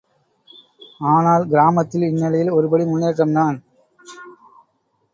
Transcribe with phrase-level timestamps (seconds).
[1.07, 3.57] ஆனால் கிராமத்தில் இந்நிலையில் ஒருபடி முன்னேற்றம் தான்.